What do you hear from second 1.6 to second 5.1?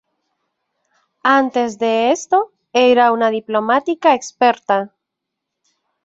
de esto, era una diplomática experta.